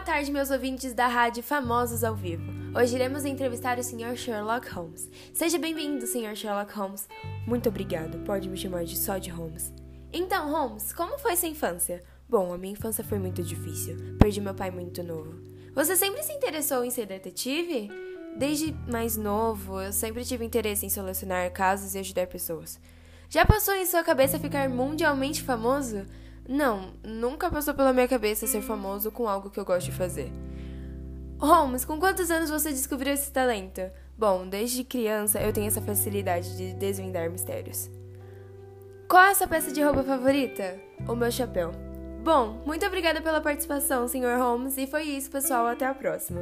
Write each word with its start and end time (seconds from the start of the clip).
tarde, 0.00 0.32
meus 0.32 0.50
ouvintes 0.50 0.92
da 0.92 1.06
rádio 1.06 1.44
Famosos 1.44 2.02
ao 2.02 2.12
Vivo. 2.12 2.52
Hoje 2.76 2.96
iremos 2.96 3.24
entrevistar 3.24 3.78
o 3.78 3.84
Sr. 3.84 4.16
Sherlock 4.16 4.68
Holmes. 4.68 5.08
Seja 5.32 5.58
bem-vindo, 5.58 6.04
Sr. 6.08 6.34
Sherlock 6.34 6.72
Holmes. 6.76 7.08
Muito 7.46 7.68
obrigado, 7.68 8.18
pode 8.24 8.48
me 8.48 8.56
chamar 8.56 8.84
de 8.84 8.98
só 8.98 9.16
de 9.16 9.30
Holmes. 9.30 9.72
Então, 10.12 10.50
Holmes, 10.50 10.92
como 10.92 11.16
foi 11.20 11.36
sua 11.36 11.48
infância? 11.48 12.02
Bom, 12.28 12.52
a 12.52 12.58
minha 12.58 12.72
infância 12.72 13.04
foi 13.04 13.20
muito 13.20 13.44
difícil. 13.44 13.96
Perdi 14.18 14.40
meu 14.40 14.54
pai 14.54 14.72
muito 14.72 15.04
novo. 15.04 15.40
Você 15.72 15.94
sempre 15.94 16.24
se 16.24 16.32
interessou 16.32 16.84
em 16.84 16.90
ser 16.90 17.06
detetive? 17.06 17.88
Desde 18.36 18.72
mais 18.90 19.16
novo, 19.16 19.80
eu 19.80 19.92
sempre 19.92 20.24
tive 20.24 20.44
interesse 20.44 20.84
em 20.84 20.90
solucionar 20.90 21.48
casos 21.52 21.94
e 21.94 21.98
ajudar 22.00 22.26
pessoas. 22.26 22.80
Já 23.30 23.46
passou 23.46 23.74
em 23.76 23.86
sua 23.86 24.02
cabeça 24.02 24.36
ficar 24.36 24.68
mundialmente 24.68 25.44
famoso? 25.44 26.04
Não, 26.48 26.92
nunca 27.02 27.50
passou 27.50 27.74
pela 27.74 27.92
minha 27.92 28.06
cabeça 28.06 28.46
ser 28.46 28.62
famoso 28.62 29.10
com 29.10 29.28
algo 29.28 29.50
que 29.50 29.58
eu 29.58 29.64
gosto 29.64 29.86
de 29.86 29.92
fazer. 29.92 30.32
Holmes, 31.38 31.84
com 31.84 31.98
quantos 31.98 32.30
anos 32.30 32.48
você 32.48 32.70
descobriu 32.70 33.12
esse 33.12 33.30
talento? 33.30 33.82
Bom, 34.16 34.48
desde 34.48 34.84
criança 34.84 35.40
eu 35.40 35.52
tenho 35.52 35.66
essa 35.66 35.82
facilidade 35.82 36.56
de 36.56 36.72
desvendar 36.72 37.30
mistérios. 37.30 37.90
Qual 39.08 39.22
é 39.22 39.30
a 39.30 39.34
sua 39.34 39.46
peça 39.46 39.70
de 39.70 39.82
roupa 39.82 40.02
favorita? 40.02 40.80
O 41.06 41.14
meu 41.14 41.30
chapéu. 41.30 41.72
Bom, 42.24 42.62
muito 42.64 42.84
obrigada 42.86 43.20
pela 43.20 43.40
participação, 43.40 44.08
Sr. 44.08 44.38
Holmes, 44.38 44.76
e 44.78 44.86
foi 44.86 45.04
isso, 45.04 45.30
pessoal. 45.30 45.66
Até 45.66 45.86
a 45.86 45.94
próxima. 45.94 46.40